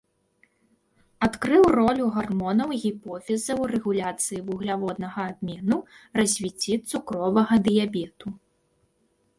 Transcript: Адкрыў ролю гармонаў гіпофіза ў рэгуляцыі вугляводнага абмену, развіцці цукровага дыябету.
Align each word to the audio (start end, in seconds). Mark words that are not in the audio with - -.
Адкрыў 1.25 1.63
ролю 1.79 2.05
гармонаў 2.15 2.69
гіпофіза 2.85 3.51
ў 3.61 3.75
рэгуляцыі 3.75 4.41
вугляводнага 4.49 5.21
абмену, 5.35 5.77
развіцці 6.23 6.73
цукровага 6.93 7.55
дыябету. 7.71 8.27